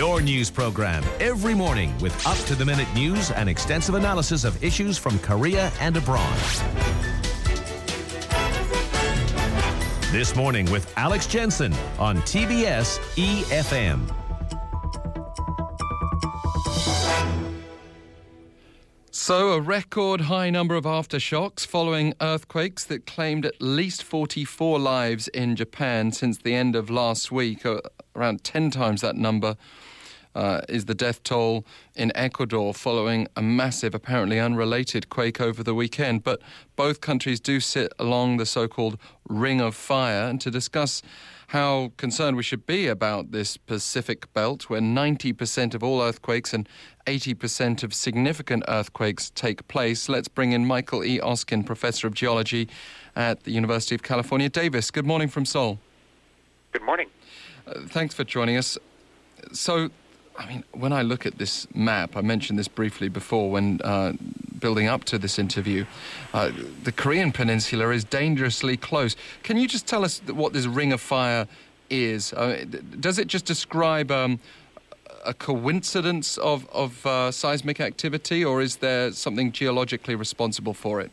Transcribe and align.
Your 0.00 0.22
news 0.22 0.50
program 0.50 1.04
every 1.20 1.52
morning 1.52 1.92
with 1.98 2.26
up 2.26 2.38
to 2.46 2.54
the 2.54 2.64
minute 2.64 2.88
news 2.94 3.30
and 3.32 3.50
extensive 3.50 3.96
analysis 3.96 4.44
of 4.44 4.64
issues 4.64 4.96
from 4.96 5.18
Korea 5.18 5.70
and 5.78 5.94
abroad. 5.94 6.38
This 10.10 10.34
morning 10.34 10.70
with 10.70 10.90
Alex 10.96 11.26
Jensen 11.26 11.74
on 11.98 12.16
TBS 12.22 12.98
EFM. 13.16 14.10
So, 19.10 19.52
a 19.52 19.60
record 19.60 20.22
high 20.22 20.48
number 20.48 20.76
of 20.76 20.84
aftershocks 20.84 21.66
following 21.66 22.14
earthquakes 22.22 22.84
that 22.84 23.04
claimed 23.04 23.44
at 23.44 23.60
least 23.60 24.02
44 24.02 24.78
lives 24.78 25.28
in 25.28 25.56
Japan 25.56 26.10
since 26.10 26.38
the 26.38 26.54
end 26.54 26.74
of 26.74 26.88
last 26.88 27.30
week, 27.30 27.66
uh, 27.66 27.80
around 28.16 28.42
10 28.44 28.70
times 28.70 29.02
that 29.02 29.16
number. 29.16 29.58
Uh, 30.32 30.60
is 30.68 30.84
the 30.84 30.94
death 30.94 31.22
toll 31.24 31.66
in 31.96 32.12
Ecuador 32.14 32.72
following 32.72 33.26
a 33.34 33.42
massive, 33.42 33.96
apparently 33.96 34.38
unrelated 34.38 35.08
quake 35.08 35.40
over 35.40 35.64
the 35.64 35.74
weekend. 35.74 36.22
But 36.22 36.40
both 36.76 37.00
countries 37.00 37.40
do 37.40 37.58
sit 37.58 37.92
along 37.98 38.36
the 38.36 38.46
so 38.46 38.68
called 38.68 38.96
Ring 39.28 39.60
of 39.60 39.74
Fire. 39.74 40.28
And 40.28 40.40
to 40.40 40.50
discuss 40.50 41.02
how 41.50 41.90
concerned 41.96 42.36
we 42.36 42.44
should 42.44 42.64
be 42.64 42.86
about 42.86 43.32
this 43.32 43.56
Pacific 43.56 44.32
belt, 44.32 44.70
where 44.70 44.80
90% 44.80 45.74
of 45.74 45.82
all 45.82 46.00
earthquakes 46.00 46.54
and 46.54 46.68
80% 47.06 47.82
of 47.82 47.92
significant 47.92 48.62
earthquakes 48.68 49.30
take 49.30 49.66
place. 49.66 50.08
Let's 50.08 50.28
bring 50.28 50.52
in 50.52 50.64
Michael 50.64 51.02
E. 51.02 51.18
Oskin, 51.18 51.66
Professor 51.66 52.06
of 52.06 52.14
Geology 52.14 52.68
at 53.16 53.42
the 53.42 53.50
University 53.50 53.96
of 53.96 54.02
California, 54.04 54.48
Davis. 54.48 54.92
Good 54.92 55.06
morning 55.06 55.26
from 55.26 55.44
Seoul. 55.44 55.80
Good 56.70 56.82
morning. 56.82 57.08
Uh, 57.66 57.80
thanks 57.88 58.14
for 58.14 58.22
joining 58.22 58.56
us. 58.56 58.78
So, 59.52 59.90
I 60.40 60.46
mean, 60.46 60.64
when 60.72 60.94
I 60.94 61.02
look 61.02 61.26
at 61.26 61.36
this 61.36 61.66
map, 61.74 62.16
I 62.16 62.22
mentioned 62.22 62.58
this 62.58 62.66
briefly 62.66 63.10
before 63.10 63.50
when 63.50 63.78
uh, 63.84 64.14
building 64.58 64.86
up 64.86 65.04
to 65.04 65.18
this 65.18 65.38
interview. 65.38 65.84
Uh, 66.32 66.50
the 66.82 66.92
Korean 66.92 67.30
Peninsula 67.30 67.90
is 67.90 68.04
dangerously 68.04 68.78
close. 68.78 69.16
Can 69.42 69.58
you 69.58 69.68
just 69.68 69.86
tell 69.86 70.02
us 70.02 70.22
what 70.32 70.54
this 70.54 70.64
Ring 70.64 70.94
of 70.94 71.00
Fire 71.02 71.46
is? 71.90 72.32
Uh, 72.32 72.64
does 72.98 73.18
it 73.18 73.26
just 73.26 73.44
describe 73.44 74.10
um, 74.10 74.40
a 75.26 75.34
coincidence 75.34 76.38
of, 76.38 76.66
of 76.70 77.04
uh, 77.04 77.30
seismic 77.30 77.78
activity, 77.78 78.42
or 78.42 78.62
is 78.62 78.76
there 78.76 79.12
something 79.12 79.52
geologically 79.52 80.14
responsible 80.14 80.72
for 80.72 81.02
it? 81.02 81.10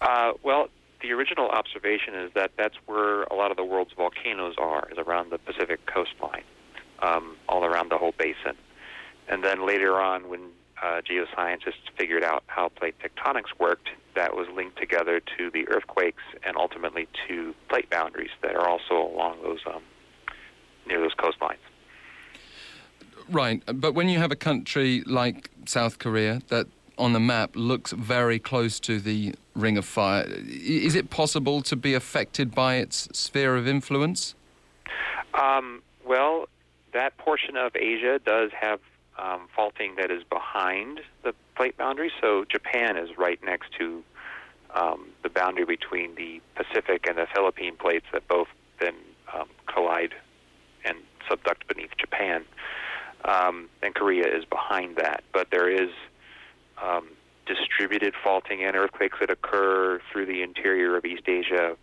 Uh, 0.00 0.30
well, 0.44 0.68
the 1.02 1.10
original 1.10 1.48
observation 1.48 2.14
is 2.14 2.30
that 2.34 2.52
that's 2.56 2.76
where 2.86 3.24
a 3.24 3.34
lot 3.34 3.50
of 3.50 3.56
the 3.56 3.64
world's 3.64 3.94
volcanoes 3.94 4.54
are, 4.58 4.88
is 4.92 4.98
around 4.98 5.30
the 5.30 5.38
Pacific 5.38 5.84
coastline, 5.86 6.44
um, 7.00 7.36
all 7.48 7.64
around 7.64 7.90
the 7.90 7.98
whole 7.98 8.14
basin. 8.18 8.56
And 9.28 9.44
then 9.44 9.66
later 9.66 10.00
on, 10.00 10.28
when 10.28 10.40
uh, 10.82 11.00
geoscientists 11.02 11.90
figured 11.96 12.24
out 12.24 12.44
how 12.46 12.68
plate 12.68 12.94
tectonics 13.00 13.58
worked, 13.58 13.88
that 14.14 14.34
was 14.34 14.46
linked 14.54 14.78
together 14.78 15.20
to 15.38 15.50
the 15.50 15.68
earthquakes 15.68 16.22
and 16.42 16.56
ultimately 16.56 17.06
to 17.28 17.54
plate 17.68 17.88
boundaries 17.90 18.30
that 18.42 18.54
are 18.54 18.68
also 18.68 18.94
along 18.94 19.38
those 19.42 19.60
um, 19.66 19.82
near 20.86 21.00
those 21.00 21.14
coastlines. 21.14 21.56
Right, 23.28 23.62
but 23.66 23.92
when 23.94 24.08
you 24.08 24.18
have 24.18 24.32
a 24.32 24.36
country 24.36 25.02
like 25.04 25.50
South 25.66 25.98
Korea 25.98 26.40
that 26.48 26.66
on 26.96 27.12
the 27.12 27.20
map 27.20 27.50
looks 27.54 27.92
very 27.92 28.38
close 28.38 28.80
to 28.80 28.98
the 28.98 29.34
Ring 29.54 29.76
of 29.76 29.84
Fire, 29.84 30.24
is 30.26 30.94
it 30.94 31.10
possible 31.10 31.62
to 31.62 31.76
be 31.76 31.94
affected 31.94 32.54
by 32.54 32.76
its 32.76 33.08
sphere 33.12 33.54
of 33.56 33.68
influence? 33.68 34.34
Um, 35.34 35.82
that 37.08 37.16
portion 37.16 37.56
of 37.56 37.74
Asia 37.74 38.20
does 38.24 38.50
have 38.58 38.80
um, 39.18 39.48
faulting 39.56 39.94
that 39.96 40.10
is 40.10 40.22
behind 40.24 41.00
the 41.24 41.34
plate 41.56 41.76
boundary. 41.76 42.12
So 42.20 42.44
Japan 42.44 42.96
is 42.98 43.16
right 43.16 43.42
next 43.42 43.72
to 43.78 44.02
um, 44.74 45.08
the 45.22 45.30
boundary 45.30 45.64
between 45.64 46.14
the 46.16 46.40
Pacific 46.54 47.06
and 47.08 47.16
the 47.16 47.26
Philippine 47.34 47.76
plates 47.76 48.04
that 48.12 48.28
both 48.28 48.48
then 48.78 48.94
um, 49.34 49.48
collide 49.66 50.14
and 50.84 50.98
subduct 51.30 51.66
beneath 51.66 51.96
Japan. 51.96 52.44
Um, 53.24 53.70
and 53.82 53.94
Korea 53.94 54.26
is 54.28 54.44
behind 54.44 54.96
that. 54.96 55.24
But 55.32 55.48
there 55.50 55.70
is 55.70 55.90
um, 56.82 57.08
distributed 57.46 58.14
faulting 58.22 58.62
and 58.62 58.76
earthquakes 58.76 59.16
that 59.20 59.30
occur 59.30 60.00
through 60.12 60.26
the 60.26 60.42
interior 60.42 60.96
of 60.96 61.06
East 61.06 61.26
Asia, 61.26 61.74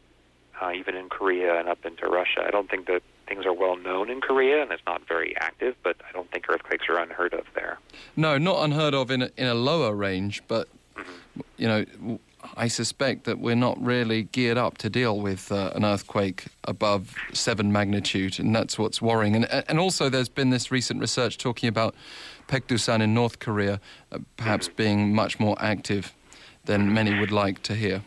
uh, 0.61 0.72
even 0.72 0.95
in 0.95 1.09
Korea 1.09 1.59
and 1.59 1.67
up 1.67 1.83
into 1.83 2.05
Russia. 2.05 2.45
I 2.47 2.51
don't 2.51 2.69
think 2.69 2.85
that 2.88 3.01
things 3.28 3.45
are 3.45 3.53
well 3.53 3.75
known 3.75 4.09
in 4.09 4.22
Korea, 4.35 4.62
and 4.62 4.72
it's 4.72 4.84
not 4.85 5.07
very 5.07 5.35
active. 5.38 5.75
But 5.81 5.96
I 6.07 6.12
don't 6.12 6.29
think 6.31 6.46
earthquakes 6.50 6.85
are 6.90 7.00
unheard 7.00 7.34
of 7.34 7.46
there. 7.56 7.79
No, 8.16 8.38
not 8.38 8.63
unheard 8.63 8.94
of 8.94 9.09
in 9.09 9.22
a, 9.22 9.29
in 9.38 9.47
a 9.47 9.53
lower 9.53 9.96
range, 9.96 10.44
but 10.47 10.68
mm-hmm. 10.96 11.41
you 11.57 11.68
know. 11.68 12.19
I 12.57 12.68
suspect 12.68 13.23
that 13.23 13.40
we're 13.40 13.56
not 13.56 13.84
really 13.84 14.22
geared 14.22 14.59
up 14.59 14.78
to 14.78 14.88
deal 14.88 15.19
with 15.19 15.51
uh, 15.51 15.72
an 15.73 15.84
earthquake 15.84 16.46
above 16.66 17.16
seven 17.34 17.72
magnitude, 17.72 18.40
and 18.40 18.56
that's 18.56 18.78
what's 18.78 19.01
worrying. 19.01 19.35
And, 19.35 19.46
and 19.68 19.79
also, 19.79 20.09
there's 20.09 20.29
been 20.29 20.52
this 20.52 20.69
recent 20.69 21.02
research 21.02 21.40
talking 21.40 21.67
about 21.67 21.96
Paektusan 22.47 23.02
in 23.02 23.16
North 23.16 23.40
Korea 23.40 23.81
uh, 24.12 24.19
perhaps 24.38 24.67
mm-hmm. 24.67 24.75
being 24.75 25.16
much 25.16 25.40
more 25.40 25.56
active 25.59 26.13
than 26.66 26.94
many 26.94 27.19
would 27.19 27.31
like 27.31 27.63
to 27.63 27.73
hear. 27.73 28.03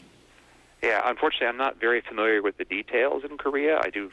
Yeah, 0.84 1.03
unfortunately, 1.05 1.49
I'm 1.49 1.56
not 1.56 1.81
very 1.81 2.00
familiar 2.00 2.41
with 2.41 2.59
the 2.59 2.65
details 2.65 3.25
in 3.28 3.39
Korea. 3.39 3.81
I 3.83 3.91
do 3.91 4.12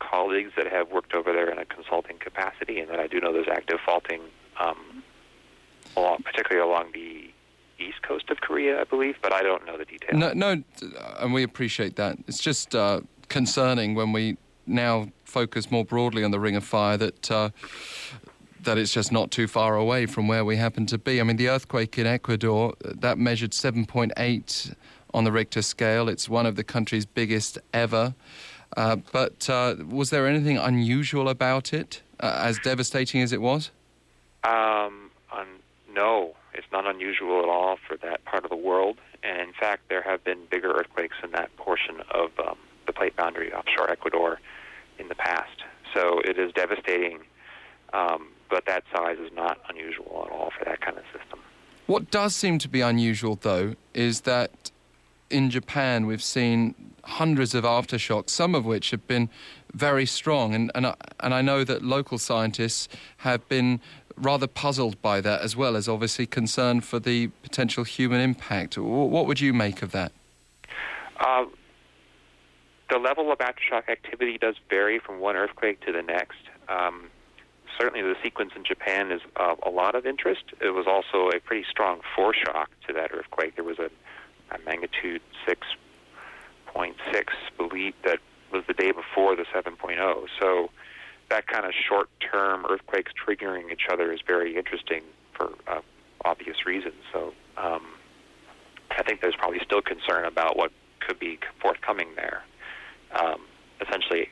colleagues 0.00 0.52
that 0.56 0.66
have 0.66 0.90
worked 0.90 1.14
over 1.14 1.32
there 1.32 1.50
in 1.50 1.58
a 1.58 1.64
consulting 1.64 2.18
capacity, 2.18 2.80
and 2.80 2.90
that 2.90 2.98
I 2.98 3.06
do 3.06 3.20
know 3.20 3.32
there's 3.32 3.48
active 3.48 3.78
faulting, 3.84 4.20
um, 4.58 5.02
along, 5.96 6.22
particularly 6.24 6.68
along 6.68 6.92
the 6.92 7.30
east 7.78 8.02
coast 8.02 8.30
of 8.30 8.40
Korea, 8.40 8.80
I 8.80 8.84
believe, 8.84 9.16
but 9.22 9.32
I 9.32 9.42
don't 9.42 9.64
know 9.66 9.78
the 9.78 9.84
details. 9.84 10.18
No, 10.18 10.32
no, 10.32 10.62
and 11.18 11.32
we 11.32 11.42
appreciate 11.42 11.96
that. 11.96 12.18
It's 12.26 12.38
just 12.42 12.74
uh, 12.74 13.00
concerning 13.28 13.94
when 13.94 14.12
we 14.12 14.36
now 14.66 15.08
focus 15.24 15.70
more 15.70 15.84
broadly 15.84 16.24
on 16.24 16.30
the 16.30 16.40
Ring 16.40 16.56
of 16.56 16.64
Fire 16.64 16.96
that. 16.96 17.30
Uh, 17.30 17.50
that 18.64 18.76
it's 18.76 18.92
just 18.92 19.10
not 19.10 19.30
too 19.30 19.48
far 19.48 19.74
away 19.74 20.04
from 20.04 20.28
where 20.28 20.44
we 20.44 20.56
happen 20.56 20.84
to 20.84 20.98
be. 20.98 21.18
I 21.18 21.24
mean, 21.24 21.36
the 21.36 21.48
earthquake 21.48 21.96
in 21.96 22.06
Ecuador 22.06 22.74
that 22.82 23.16
measured 23.16 23.52
7.8 23.52 24.74
on 25.14 25.24
the 25.24 25.32
Richter 25.32 25.62
scale. 25.62 26.08
It's 26.10 26.28
one 26.28 26.46
of 26.46 26.56
the 26.56 26.64
country's 26.64 27.06
biggest 27.06 27.58
ever. 27.72 28.14
Uh, 28.76 28.96
but 29.12 29.48
uh, 29.50 29.76
was 29.88 30.10
there 30.10 30.26
anything 30.26 30.56
unusual 30.56 31.28
about 31.28 31.72
it, 31.72 32.02
uh, 32.20 32.40
as 32.42 32.58
devastating 32.60 33.20
as 33.20 33.32
it 33.32 33.40
was? 33.40 33.70
Um, 34.44 35.10
un- 35.32 35.60
no, 35.92 36.34
it's 36.54 36.66
not 36.72 36.86
unusual 36.86 37.40
at 37.40 37.48
all 37.48 37.78
for 37.88 37.96
that 37.98 38.24
part 38.24 38.44
of 38.44 38.50
the 38.50 38.56
world. 38.56 38.98
And 39.22 39.40
in 39.40 39.52
fact, 39.52 39.88
there 39.88 40.02
have 40.02 40.24
been 40.24 40.38
bigger 40.50 40.72
earthquakes 40.72 41.16
in 41.22 41.32
that 41.32 41.54
portion 41.56 42.00
of 42.10 42.30
um, 42.38 42.56
the 42.86 42.92
plate 42.92 43.16
boundary 43.16 43.52
offshore 43.52 43.90
Ecuador 43.90 44.40
in 44.98 45.08
the 45.08 45.14
past. 45.14 45.64
So 45.94 46.20
it 46.20 46.38
is 46.38 46.52
devastating, 46.52 47.18
um, 47.92 48.28
but 48.48 48.66
that 48.66 48.84
size 48.94 49.18
is 49.18 49.32
not 49.34 49.58
unusual 49.68 50.24
at 50.26 50.32
all 50.32 50.50
for 50.56 50.64
that 50.64 50.80
kind 50.80 50.96
of 50.96 51.04
system. 51.04 51.40
What 51.86 52.10
does 52.10 52.36
seem 52.36 52.58
to 52.60 52.68
be 52.68 52.80
unusual, 52.80 53.36
though, 53.40 53.74
is 53.94 54.20
that 54.20 54.70
in 55.28 55.50
Japan 55.50 56.06
we've 56.06 56.22
seen 56.22 56.74
hundreds 57.04 57.54
of 57.54 57.64
aftershocks, 57.64 58.30
some 58.30 58.54
of 58.54 58.64
which 58.64 58.90
have 58.90 59.06
been 59.06 59.28
very 59.72 60.06
strong. 60.06 60.54
And, 60.54 60.70
and, 60.74 60.86
I, 60.86 60.94
and 61.20 61.34
I 61.34 61.42
know 61.42 61.64
that 61.64 61.84
local 61.84 62.18
scientists 62.18 62.88
have 63.18 63.48
been 63.48 63.80
rather 64.16 64.46
puzzled 64.46 65.00
by 65.00 65.20
that, 65.20 65.40
as 65.40 65.56
well 65.56 65.76
as 65.76 65.88
obviously 65.88 66.26
concerned 66.26 66.84
for 66.84 66.98
the 66.98 67.28
potential 67.42 67.84
human 67.84 68.20
impact. 68.20 68.76
What 68.76 69.26
would 69.26 69.40
you 69.40 69.52
make 69.52 69.82
of 69.82 69.92
that? 69.92 70.12
Uh, 71.18 71.44
the 72.90 72.98
level 72.98 73.32
of 73.32 73.38
aftershock 73.38 73.88
activity 73.88 74.38
does 74.38 74.56
vary 74.68 74.98
from 74.98 75.20
one 75.20 75.36
earthquake 75.36 75.80
to 75.86 75.92
the 75.92 76.02
next. 76.02 76.38
Um, 76.68 77.08
certainly, 77.78 78.02
the 78.02 78.16
sequence 78.22 78.52
in 78.56 78.64
Japan 78.64 79.12
is 79.12 79.20
of 79.36 79.58
a 79.64 79.70
lot 79.70 79.94
of 79.94 80.06
interest. 80.06 80.42
It 80.60 80.70
was 80.70 80.86
also 80.86 81.30
a 81.30 81.40
pretty 81.40 81.64
strong 81.70 82.00
foreshock 82.16 82.66
to 82.86 82.92
that 82.94 83.12
earthquake. 83.12 83.54
There 83.54 83.64
was 83.64 83.78
a, 83.78 83.90
a 84.54 84.58
magnitude 84.64 85.22
6.6 86.74 86.94
belief 87.56 87.94
that 88.04 88.18
was 88.52 88.64
the 88.66 88.74
day 88.74 88.92
before 88.92 89.36
the 89.36 89.44
7.0. 89.54 90.26
So 90.40 90.70
that 91.30 91.46
kind 91.46 91.64
of 91.64 91.72
short-term 91.88 92.66
earthquakes 92.68 93.12
triggering 93.12 93.70
each 93.72 93.86
other 93.90 94.12
is 94.12 94.20
very 94.26 94.56
interesting 94.56 95.02
for 95.34 95.52
uh, 95.68 95.80
obvious 96.24 96.66
reasons. 96.66 96.96
So 97.12 97.32
um, 97.56 97.86
I 98.90 99.02
think 99.02 99.20
there's 99.20 99.36
probably 99.36 99.60
still 99.64 99.82
concern 99.82 100.24
about 100.24 100.56
what 100.56 100.72
could 101.06 101.18
be 101.18 101.38
forthcoming 101.60 102.08
there. 102.16 102.42
Um, 103.12 103.42
essentially, 103.80 104.28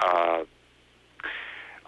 uh, 0.00 0.44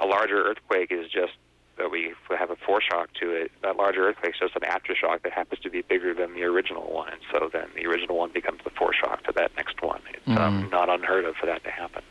a 0.01 0.07
larger 0.07 0.43
earthquake 0.43 0.91
is 0.91 1.11
just 1.11 1.33
that 1.79 1.91
we 1.91 2.13
have 2.37 2.51
a 2.51 2.57
foreshock 2.57 3.07
to 3.21 3.31
it. 3.31 3.51
That 3.63 3.77
larger 3.77 4.09
earthquake 4.09 4.35
is 4.35 4.41
just 4.41 4.57
an 4.57 4.63
aftershock 4.63 5.23
that 5.23 5.33
happens 5.33 5.61
to 5.63 5.71
be 5.71 5.83
bigger 5.83 6.15
than 6.15 6.35
the 6.35 6.43
original 6.43 6.93
one, 6.93 7.11
and 7.11 7.21
so 7.33 7.49
then 7.53 7.69
the 7.75 7.87
original 7.87 8.17
one 8.17 8.31
becomes 8.33 8.61
the 8.65 8.71
foreshock 8.71 9.23
to 9.25 9.33
that 9.37 9.53
next 9.57 9.83
one. 9.83 10.01
It's 10.13 10.27
mm. 10.27 10.39
um, 10.39 10.69
not 10.71 10.89
unheard 10.89 11.25
of 11.25 11.37
for 11.37 11.47
that 11.47 11.65
to 11.65 11.71
happen. 11.71 12.03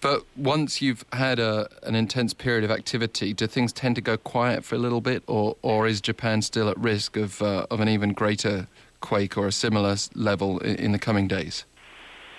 But 0.00 0.24
once 0.36 0.80
you've 0.80 1.04
had 1.12 1.38
a, 1.38 1.68
an 1.82 1.94
intense 1.94 2.32
period 2.34 2.64
of 2.64 2.70
activity, 2.70 3.32
do 3.32 3.46
things 3.46 3.72
tend 3.72 3.96
to 3.96 4.00
go 4.00 4.16
quiet 4.16 4.64
for 4.64 4.74
a 4.74 4.78
little 4.78 5.00
bit, 5.00 5.24
or, 5.26 5.56
or 5.62 5.86
is 5.86 6.00
Japan 6.00 6.42
still 6.42 6.68
at 6.68 6.78
risk 6.78 7.16
of, 7.16 7.42
uh, 7.42 7.66
of 7.70 7.80
an 7.80 7.88
even 7.88 8.12
greater 8.12 8.68
quake 9.00 9.36
or 9.36 9.46
a 9.46 9.52
similar 9.52 9.96
level 10.14 10.58
in, 10.60 10.76
in, 10.76 10.92
the 10.92 10.98
coming 10.98 11.26
days? 11.26 11.64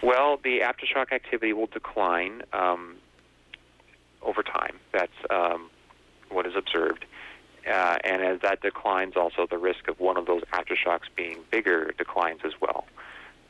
Well, 0.04 0.40
the 0.44 0.60
aftershock 0.60 1.12
activity 1.12 1.52
will 1.54 1.68
decline 1.68 2.44
um, 2.54 2.96
over 4.22 4.44
time. 4.44 4.80
That's 4.92 5.12
um, 5.30 5.70
what 6.30 6.46
is 6.46 6.56
observed. 6.56 7.06
Uh, 7.68 7.98
and 8.04 8.24
as 8.24 8.40
that 8.42 8.62
declines, 8.62 9.18
also 9.18 9.46
the 9.50 9.58
risk 9.58 9.90
of 9.90 10.00
one 10.00 10.16
of 10.18 10.26
those 10.26 10.42
aftershocks 10.54 11.08
being 11.16 11.40
bigger 11.52 11.92
declines 11.98 12.42
as 12.46 12.54
well. 12.62 12.86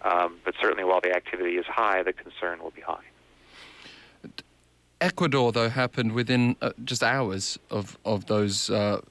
Um, 0.01 0.37
but 0.43 0.55
certainly, 0.59 0.83
while 0.83 1.01
the 1.01 1.13
activity 1.13 1.57
is 1.57 1.65
high, 1.65 2.01
the 2.03 2.13
concern 2.13 2.61
will 2.61 2.71
be 2.71 2.81
high. 2.81 3.03
Ecuador, 5.01 5.51
though, 5.51 5.69
happened 5.69 6.13
within 6.13 6.55
uh, 6.61 6.71
just 6.83 7.03
hours 7.03 7.59
of 7.69 7.97
of 8.05 8.25
those 8.25 8.69
uh, 8.69 9.01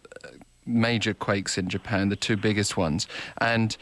major 0.64 1.14
quakes 1.14 1.58
in 1.58 1.68
Japan, 1.68 2.08
the 2.08 2.16
two 2.16 2.36
biggest 2.36 2.76
ones, 2.76 3.06
and 3.40 3.76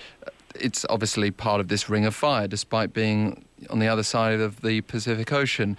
it's 0.54 0.84
obviously 0.90 1.30
part 1.30 1.60
of 1.60 1.68
this 1.68 1.88
ring 1.88 2.04
of 2.04 2.14
fire, 2.14 2.46
despite 2.46 2.92
being 2.92 3.44
on 3.70 3.78
the 3.78 3.88
other 3.88 4.02
side 4.02 4.40
of 4.40 4.60
the 4.60 4.82
Pacific 4.82 5.32
Ocean. 5.32 5.76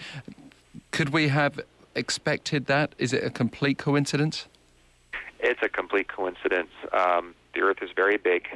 Could 0.92 1.10
we 1.10 1.28
have 1.28 1.60
expected 1.96 2.68
that? 2.68 2.94
Is 2.98 3.14
it 3.14 3.24
a 3.24 3.30
complete 3.30 3.78
coincidence? 3.78 4.48
It's 5.40 5.62
a 5.62 5.70
complete 5.70 6.08
coincidence. 6.08 6.72
Um, 6.92 7.36
the 7.54 7.62
Earth 7.62 7.78
is 7.82 7.90
very 7.96 8.18
big. 8.18 8.48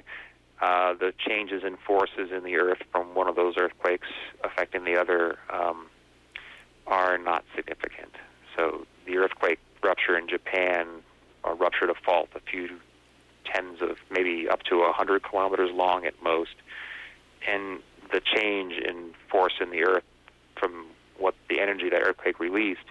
Uh, 0.61 0.93
the 0.93 1.13
changes 1.17 1.63
in 1.63 1.77
forces 1.77 2.31
in 2.35 2.43
the 2.43 2.57
Earth 2.57 2.79
from 2.91 3.15
one 3.15 3.27
of 3.27 3.35
those 3.35 3.55
earthquakes 3.57 4.07
affecting 4.43 4.83
the 4.83 4.99
other 4.99 5.37
um, 5.49 5.87
are 6.87 7.17
not 7.17 7.45
significant. 7.55 8.15
So 8.55 8.85
the 9.05 9.17
earthquake 9.17 9.59
rupture 9.81 10.17
in 10.17 10.27
Japan 10.27 10.87
a 11.45 11.53
rupture 11.53 11.89
a 11.89 11.95
fault 11.95 12.29
a 12.35 12.39
few 12.41 12.67
tens 13.45 13.81
of 13.81 13.97
maybe 14.11 14.49
up 14.49 14.63
to 14.63 14.81
a 14.81 14.91
hundred 14.91 15.23
kilometers 15.23 15.71
long 15.73 16.05
at 16.05 16.13
most, 16.21 16.55
and 17.47 17.79
the 18.11 18.19
change 18.19 18.73
in 18.73 19.11
force 19.29 19.53
in 19.61 19.69
the 19.69 19.83
Earth 19.85 20.03
from 20.57 20.87
what 21.17 21.35
the 21.49 21.59
energy 21.59 21.89
that 21.89 22.01
earthquake 22.01 22.39
released 22.39 22.85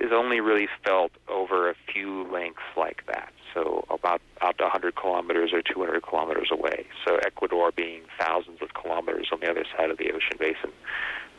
is 0.00 0.12
only 0.12 0.40
really 0.40 0.68
felt 0.84 1.12
over 1.28 1.70
a 1.70 1.74
few 1.92 2.24
lengths 2.32 2.62
like 2.76 3.04
that. 3.06 3.32
So 3.54 3.84
about 3.90 4.20
up 4.40 4.56
to 4.58 4.64
100 4.64 4.94
kilometers 4.94 5.52
or 5.52 5.62
200 5.62 6.02
kilometers 6.02 6.48
away. 6.52 6.86
So 7.06 7.16
Ecuador 7.16 7.72
being 7.72 8.02
thousands 8.18 8.62
of 8.62 8.74
kilometers 8.74 9.28
on 9.32 9.40
the 9.40 9.50
other 9.50 9.64
side 9.76 9.90
of 9.90 9.98
the 9.98 10.10
ocean 10.12 10.36
basin 10.38 10.70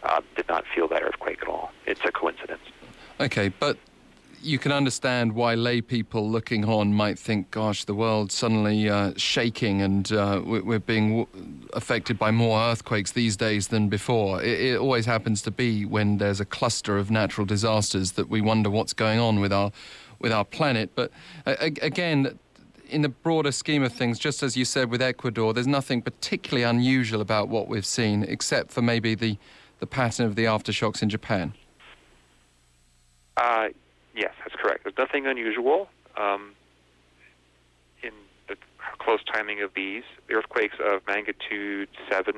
uh, 0.04 0.22
did 0.36 0.48
not 0.48 0.66
feel 0.74 0.88
that 0.90 1.02
earthquake 1.02 1.40
at 1.42 1.48
all. 1.48 1.72
It's 1.86 2.02
a 2.04 2.12
coincidence. 2.12 2.62
Okay, 3.20 3.50
but 3.50 3.78
you 4.42 4.58
can 4.58 4.72
understand 4.72 5.34
why 5.34 5.56
lay 5.56 5.82
people 5.82 6.30
looking 6.30 6.66
on 6.66 6.94
might 6.94 7.20
think, 7.20 7.52
gosh, 7.52 7.86
the 7.86 7.94
world's 7.94 8.34
suddenly 8.34 8.90
uh, 8.90 9.14
shaking 9.18 9.82
and 9.82 10.12
uh, 10.12 10.42
we're 10.44 10.80
being 10.80 11.28
affected 11.74 12.18
by 12.18 12.32
more 12.32 12.60
earthquakes 12.60 13.12
these 13.12 13.38
days 13.38 13.68
than 13.68 13.90
before. 13.90 14.42
It, 14.42 14.60
it, 14.60 14.78
always 14.80 15.06
happens 15.06 15.42
to 15.44 15.52
be 15.52 15.86
when 15.86 16.18
there's 16.18 16.40
a 16.40 16.46
cluster 16.46 16.98
of 16.98 17.12
natural 17.12 17.46
disasters 17.46 18.14
that 18.14 18.30
we 18.30 18.42
wonder 18.42 18.70
what's 18.70 18.94
going 18.94 19.20
on 19.20 19.40
with 19.40 19.54
our, 19.54 19.72
with 20.20 20.32
our 20.32 20.46
planet. 20.46 20.92
But 20.96 21.12
uh, 21.46 21.56
again, 21.60 22.40
in 22.90 23.02
the 23.02 23.10
broader 23.10 23.52
scheme 23.52 23.84
of 23.84 23.94
things, 23.94 24.18
just 24.18 24.42
as 24.42 24.58
you 24.58 24.66
said 24.66 24.90
with 24.90 25.02
Ecuador, 25.02 25.54
there's 25.54 25.68
nothing 25.68 26.02
particularly 26.02 26.64
unusual 26.64 27.22
about 27.22 27.50
what 27.50 27.68
we've 27.68 27.86
seen, 27.86 28.24
except 28.24 28.72
for 28.72 28.82
maybe 28.82 29.16
the, 29.16 29.38
the 29.80 29.88
pattern 29.88 30.26
of 30.26 30.36
the 30.36 30.46
aftershocks 30.46 31.02
in 31.04 31.10
Japan. 31.10 31.54
Uh, 33.38 33.70
Yes, 34.20 34.34
that's 34.40 34.56
correct. 34.62 34.84
There's 34.84 34.98
nothing 34.98 35.26
unusual 35.28 35.88
um, 36.18 36.52
in 38.04 38.12
the 38.50 38.58
close 38.98 39.20
timing 39.24 39.62
of 39.62 39.74
these. 39.76 40.04
The 40.28 40.36
earthquakes 40.36 40.76
of 40.84 41.02
magnitude 41.08 41.90
seven 42.10 42.36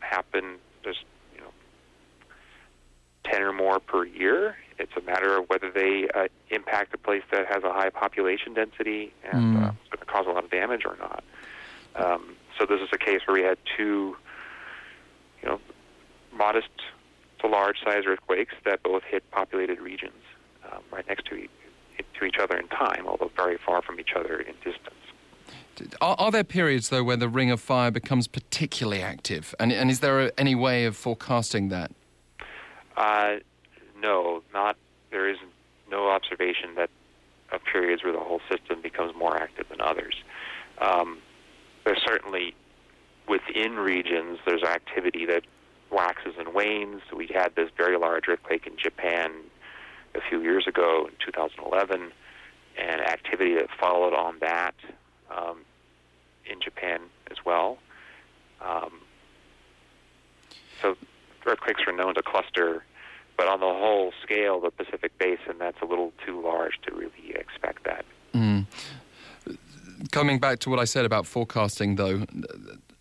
happen. 0.00 0.56
just 0.84 1.04
you 1.34 1.40
know 1.40 1.50
ten 3.24 3.42
or 3.42 3.52
more 3.52 3.80
per 3.80 4.04
year. 4.04 4.56
It's 4.78 4.92
a 4.96 5.00
matter 5.00 5.38
of 5.38 5.48
whether 5.48 5.70
they 5.70 6.08
uh, 6.14 6.28
impact 6.50 6.92
a 6.92 6.98
place 6.98 7.22
that 7.32 7.46
has 7.46 7.64
a 7.64 7.72
high 7.72 7.88
population 7.88 8.52
density 8.52 9.12
and 9.24 9.56
mm. 9.56 9.62
uh, 9.64 9.72
it's 9.80 9.90
going 9.90 10.00
to 10.00 10.04
cause 10.04 10.26
a 10.26 10.30
lot 10.30 10.44
of 10.44 10.50
damage 10.50 10.84
or 10.84 10.96
not. 10.98 11.24
Um, 11.94 12.36
so 12.58 12.66
this 12.66 12.80
is 12.82 12.88
a 12.92 12.98
case 12.98 13.20
where 13.26 13.34
we 13.34 13.42
had 13.42 13.56
two, 13.76 14.16
you 15.42 15.48
know, 15.48 15.60
modest 16.32 16.68
to 17.40 17.48
large 17.48 17.78
size 17.82 18.02
earthquakes 18.06 18.54
that 18.64 18.82
both 18.82 19.02
hit 19.02 19.30
populated 19.30 19.80
regions 19.80 20.22
um, 20.70 20.82
right 20.92 21.06
next 21.08 21.26
to, 21.26 21.34
e- 21.36 21.48
to 22.18 22.24
each 22.24 22.36
other 22.38 22.56
in 22.56 22.68
time, 22.68 23.06
although 23.06 23.30
very 23.34 23.56
far 23.56 23.82
from 23.82 23.98
each 23.98 24.12
other 24.14 24.40
in 24.40 24.54
distance. 24.56 25.05
Are, 26.00 26.16
are, 26.18 26.30
there 26.30 26.44
periods, 26.44 26.88
though, 26.88 27.04
where 27.04 27.16
the 27.16 27.28
Ring 27.28 27.50
of 27.50 27.60
Fire 27.60 27.90
becomes 27.90 28.26
particularly 28.26 29.02
active? 29.02 29.54
And, 29.58 29.72
and 29.72 29.90
is 29.90 30.00
there 30.00 30.32
any 30.38 30.54
way 30.54 30.84
of 30.84 30.96
forecasting 30.96 31.68
that? 31.68 31.90
Uh, 32.96 33.36
no, 34.00 34.42
not. 34.52 34.76
There 35.10 35.28
is 35.28 35.38
no 35.90 36.10
observation 36.10 36.74
that 36.76 36.90
of 37.52 37.60
periods 37.64 38.02
where 38.02 38.12
the 38.12 38.18
whole 38.18 38.40
system 38.50 38.82
becomes 38.82 39.14
more 39.16 39.36
active 39.36 39.68
than 39.68 39.80
others. 39.80 40.14
Um, 40.78 41.18
there's 41.84 42.02
certainly 42.04 42.54
within 43.28 43.76
regions 43.76 44.38
there's 44.46 44.62
activity 44.62 45.26
that 45.26 45.42
waxes 45.90 46.34
and 46.38 46.54
wanes. 46.54 47.02
We 47.14 47.28
had 47.32 47.54
this 47.54 47.70
very 47.76 47.96
large 47.96 48.24
earthquake 48.28 48.66
in 48.66 48.76
Japan 48.76 49.32
a 50.14 50.20
few 50.28 50.42
years 50.42 50.66
ago 50.66 51.06
in 51.08 51.14
2011, 51.24 52.12
and 52.78 53.00
activity 53.00 53.54
that 53.54 53.68
followed 53.78 54.14
on 54.14 54.38
that 54.40 54.74
um, 55.36 55.58
in 56.50 56.60
Japan 56.60 57.00
as 57.30 57.38
well. 57.44 57.78
Um, 58.60 59.00
so 60.80 60.96
earthquakes 61.46 61.82
are 61.86 61.92
known 61.92 62.14
to 62.14 62.22
cluster, 62.22 62.84
but 63.36 63.48
on 63.48 63.60
the 63.60 63.66
whole 63.66 64.12
scale, 64.22 64.60
the 64.60 64.70
Pacific 64.70 65.16
Basin, 65.18 65.58
that's 65.58 65.80
a 65.82 65.84
little 65.84 66.12
too 66.24 66.42
large 66.42 66.80
to 66.86 66.94
really 66.94 67.34
expect 67.34 67.84
that. 67.84 68.04
Mm. 68.34 68.66
Coming 70.10 70.38
back 70.38 70.58
to 70.60 70.70
what 70.70 70.78
I 70.78 70.84
said 70.84 71.04
about 71.04 71.26
forecasting, 71.26 71.96
though, 71.96 72.26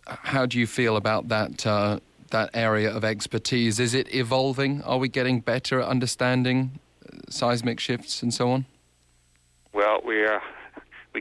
how 0.07 0.45
do 0.45 0.59
you 0.59 0.67
feel 0.67 0.95
about 0.97 1.29
that? 1.29 1.65
Uh, 1.65 1.99
that 2.31 2.49
area 2.53 2.93
of 2.93 3.03
expertise 3.03 3.79
is 3.79 3.93
it 3.93 4.13
evolving? 4.13 4.81
Are 4.83 4.97
we 4.97 5.07
getting 5.07 5.39
better 5.39 5.80
at 5.80 5.87
understanding 5.87 6.80
seismic 7.30 7.80
shifts 7.80 8.21
and 8.21 8.33
so 8.33 8.51
on? 8.51 8.65
Well, 9.73 10.01
we 10.06 10.23
are. 10.23 10.42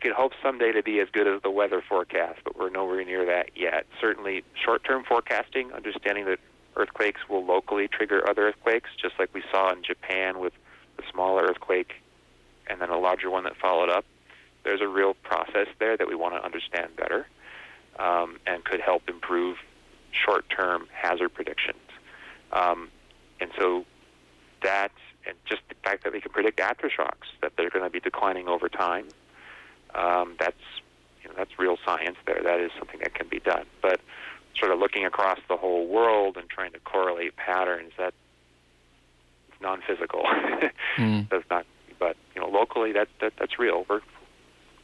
Could 0.04 0.12
hope 0.12 0.32
someday 0.42 0.70
to 0.72 0.82
be 0.82 1.00
as 1.00 1.08
good 1.10 1.26
as 1.26 1.40
the 1.40 1.50
weather 1.50 1.82
forecast, 1.88 2.40
but 2.44 2.58
we're 2.58 2.68
nowhere 2.68 3.02
near 3.06 3.24
that 3.24 3.56
yet. 3.56 3.86
Certainly, 3.98 4.44
short-term 4.62 5.02
forecasting, 5.02 5.72
understanding 5.72 6.26
that 6.26 6.40
earthquakes 6.76 7.22
will 7.26 7.42
locally 7.42 7.88
trigger 7.88 8.22
other 8.28 8.48
earthquakes, 8.48 8.90
just 9.00 9.14
like 9.18 9.32
we 9.32 9.42
saw 9.50 9.72
in 9.72 9.82
Japan 9.82 10.40
with 10.40 10.52
the 10.98 11.04
smaller 11.10 11.44
earthquake 11.44 11.94
and 12.66 12.82
then 12.82 12.90
a 12.90 12.98
larger 12.98 13.30
one 13.30 13.44
that 13.44 13.56
followed 13.56 13.88
up. 13.88 14.04
There's 14.62 14.82
a 14.82 14.86
real 14.86 15.14
process 15.14 15.68
there 15.78 15.96
that 15.96 16.06
we 16.06 16.14
want 16.14 16.34
to 16.34 16.44
understand 16.44 16.94
better 16.96 17.26
um, 17.98 18.36
and 18.46 18.62
could 18.62 18.82
help 18.82 19.08
improve 19.08 19.56
short-term 20.12 20.86
hazard 20.92 21.30
predictions. 21.30 21.78
Um, 22.52 22.90
and 23.40 23.50
so 23.58 23.86
that 24.62 24.92
and 25.26 25.34
just 25.46 25.62
the 25.70 25.76
fact 25.82 26.04
that 26.04 26.12
we 26.12 26.20
can 26.20 26.30
predict 26.30 26.58
aftershocks 26.58 27.32
that 27.40 27.52
they're 27.56 27.70
going 27.70 27.86
to 27.86 27.90
be 27.90 28.00
declining 28.00 28.48
over 28.48 28.68
time. 28.68 29.08
Um, 29.94 30.36
that's 30.38 30.56
you 31.22 31.28
know, 31.28 31.34
that's 31.36 31.58
real 31.58 31.76
science 31.84 32.16
there. 32.26 32.40
That 32.42 32.60
is 32.60 32.70
something 32.78 33.00
that 33.00 33.14
can 33.14 33.28
be 33.28 33.40
done. 33.40 33.64
But 33.82 34.00
sort 34.58 34.72
of 34.72 34.78
looking 34.78 35.04
across 35.04 35.38
the 35.48 35.56
whole 35.56 35.86
world 35.86 36.36
and 36.36 36.48
trying 36.48 36.72
to 36.72 36.80
correlate 36.80 37.36
patterns 37.36 37.92
that 37.98 38.14
non-physical 39.60 40.22
mm. 40.96 41.28
does 41.28 41.42
not. 41.50 41.66
But 41.98 42.16
you 42.34 42.40
know, 42.40 42.48
locally 42.48 42.92
that, 42.92 43.08
that 43.20 43.32
that's 43.38 43.58
real. 43.58 43.86
We're, 43.88 44.00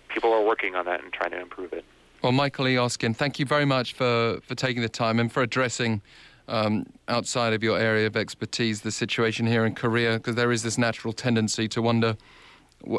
people 0.08 0.32
are 0.32 0.44
working 0.44 0.74
on 0.74 0.86
that 0.86 1.02
and 1.02 1.12
trying 1.12 1.30
to 1.32 1.40
improve 1.40 1.72
it. 1.72 1.84
Well, 2.22 2.32
Michael 2.32 2.68
E. 2.68 2.74
Oskin, 2.74 3.16
thank 3.16 3.38
you 3.38 3.46
very 3.46 3.64
much 3.64 3.94
for, 3.94 4.40
for 4.42 4.54
taking 4.54 4.82
the 4.82 4.88
time 4.88 5.18
and 5.18 5.32
for 5.32 5.42
addressing 5.42 6.02
um, 6.48 6.86
outside 7.08 7.52
of 7.52 7.62
your 7.62 7.78
area 7.78 8.06
of 8.06 8.16
expertise 8.16 8.82
the 8.82 8.90
situation 8.90 9.46
here 9.46 9.64
in 9.64 9.74
Korea? 9.74 10.14
Because 10.14 10.34
there 10.34 10.52
is 10.52 10.62
this 10.62 10.76
natural 10.76 11.12
tendency 11.12 11.68
to 11.68 11.80
wonder 11.80 12.16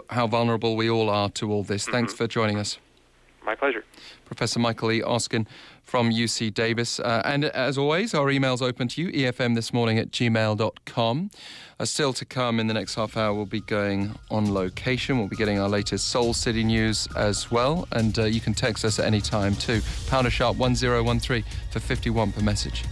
how 0.09 0.27
vulnerable 0.27 0.75
we 0.75 0.89
all 0.89 1.09
are 1.09 1.29
to 1.29 1.51
all 1.51 1.63
this. 1.63 1.83
Mm-hmm. 1.83 1.91
Thanks 1.91 2.13
for 2.13 2.27
joining 2.27 2.57
us. 2.57 2.77
My 3.43 3.55
pleasure. 3.55 3.83
Professor 4.25 4.59
Michael 4.59 4.91
E. 4.91 5.01
Oskin 5.01 5.47
from 5.83 6.11
UC 6.11 6.53
Davis. 6.53 6.99
Uh, 6.99 7.21
and 7.25 7.45
as 7.45 7.77
always, 7.77 8.13
our 8.13 8.29
email's 8.29 8.61
open 8.61 8.87
to 8.89 9.01
you, 9.01 9.11
EFM 9.11 9.55
this 9.55 9.73
morning 9.73 9.97
at 9.97 10.11
gmail.com. 10.11 11.31
Uh, 11.79 11.85
still 11.85 12.13
to 12.13 12.23
come 12.23 12.59
in 12.59 12.67
the 12.67 12.73
next 12.73 12.95
half 12.95 13.17
hour, 13.17 13.33
we'll 13.33 13.45
be 13.45 13.61
going 13.61 14.15
on 14.29 14.53
location. 14.53 15.17
We'll 15.17 15.27
be 15.27 15.35
getting 15.35 15.59
our 15.59 15.67
latest 15.67 16.09
Seoul 16.09 16.33
City 16.33 16.63
news 16.63 17.07
as 17.17 17.51
well. 17.51 17.87
And 17.91 18.17
uh, 18.19 18.25
you 18.25 18.39
can 18.39 18.53
text 18.53 18.85
us 18.85 18.99
at 18.99 19.05
any 19.05 19.19
time 19.19 19.55
too. 19.55 19.81
Pounder 20.07 20.29
sharp 20.29 20.57
1013 20.57 21.43
for 21.71 21.79
51 21.79 22.31
per 22.31 22.41
message. 22.41 22.85